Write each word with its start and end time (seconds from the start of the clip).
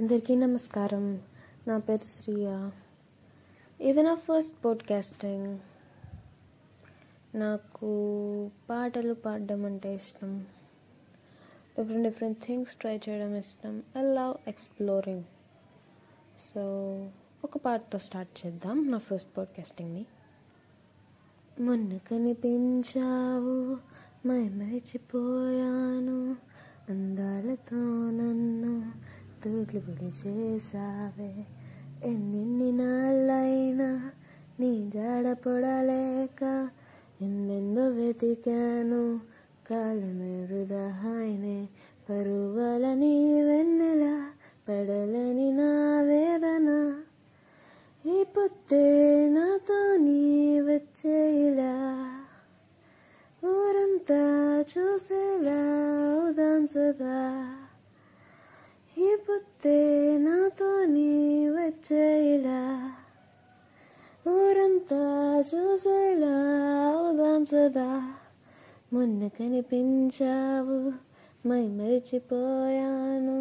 అందరికీ 0.00 0.34
నమస్కారం. 0.34 1.20
నా 1.68 1.78
పేరు 1.78 2.06
శ్రియ. 2.06 2.70
ఇది 3.80 4.02
నా 4.02 4.14
ఫస్ట్ 4.14 4.64
పోడ్కాస్టింగ్ 4.64 5.58
నాకు 7.34 8.50
పాటలు 8.70 9.14
పాడడం 9.14 9.64
అంటే 9.64 9.94
ఇష్టం. 9.94 10.46
డిఫరెంట్ 11.78 12.02
డిఫరెంట్ 12.02 12.38
థింగ్స్ 12.46 12.74
ట్రై 12.74 13.00
చేయడం 13.08 13.34
ఇష్టం. 13.34 13.82
ఐ 13.98 14.02
లవ్ 14.02 14.48
ఎక్స్ప్లోరింగ్ 14.48 15.24
సో 16.54 16.60
ఒక 17.44 17.56
పాటతో 17.56 17.98
స్టార్ట్ 17.98 18.46
చేద్దాం 18.46 18.90
నా 18.90 18.98
ఫస్ట్ 18.98 19.36
పోడ్కాస్టింగ్ని 19.38 20.06
మొన్న 21.60 21.96
కనిపించావు 21.96 23.76
మై 24.28 24.48
మరిచిపోయాను. 24.48 26.36
తూట్లు 29.44 29.80
పిడి 29.80 30.10
చేసావే 30.26 31.46
ఎన్నెన్ని 32.02 32.72
నాళ్ళైనా 32.72 34.10
నీ 34.60 34.90
జాడ 34.94 35.32
పొడలేక 35.32 36.70
ఎన్నెందో 37.22 37.88
వెతికాను. 37.88 39.20
కాళ్ళమే 39.70 40.44
వృధాయినే 40.44 41.68
పరువలని 42.08 43.42
వెన్నెల 43.42 44.30
పడలని 44.68 45.52
నా 45.52 46.00
వేదన. 46.02 47.02
ఈ 48.06 48.24
పొత్తే 48.36 49.28
నాతో 49.28 49.96
నీ 49.96 50.60
వచ్చేలా 50.60 51.72
ఊరంతా 53.44 54.20
చూసేలా 54.72 55.60
ఉదాం 56.28 56.66
సదా. 56.66 57.57
వచ్చేలా 61.80 62.60
ఊరంతా 64.26 65.02
చూసేలా 65.48 66.32
ఉదాం 67.02 67.42
సదా 67.44 67.90
మొన్న 68.92 69.28
కనిపించావు 69.28 70.78
మై 71.44 71.60
మరిచిపోయాను 71.76 73.36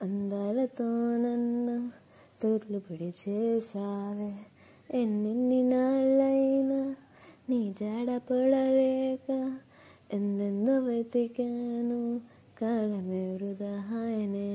అందాలతో 0.00 0.88
నన్ను 1.22 1.76
తూర్లు 2.42 2.80
పిడి 2.80 3.08
చేసావే 3.22 4.32
ఎన్నెన్ని 4.94 5.60
నాళ్ళైనా 5.70 6.80
నీ 7.48 7.60
జాడ 7.80 8.10
పడలేక 8.28 9.30
ఎందెందో 10.10 10.76
వెతికాను 10.80 12.02
కాలమే 12.56 13.24
వృధా 13.32 13.72
వృధాయనే 13.80 14.50